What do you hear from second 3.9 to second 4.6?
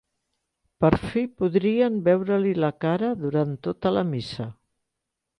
la missa.